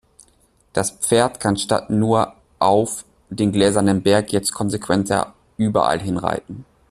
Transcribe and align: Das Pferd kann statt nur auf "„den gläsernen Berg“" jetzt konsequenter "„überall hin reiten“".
Das 0.73 0.89
Pferd 0.89 1.39
kann 1.39 1.57
statt 1.57 1.91
nur 1.91 2.33
auf 2.57 3.05
"„den 3.29 3.51
gläsernen 3.51 4.01
Berg“" 4.01 4.33
jetzt 4.33 4.51
konsequenter 4.51 5.35
"„überall 5.57 5.99
hin 5.99 6.17
reiten“". 6.17 6.65